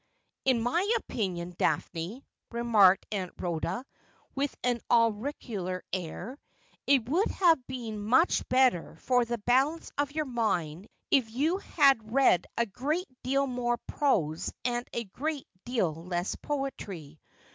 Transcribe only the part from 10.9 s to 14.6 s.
if you had read a great deal more prose